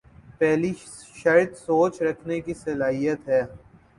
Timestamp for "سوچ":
1.57-2.01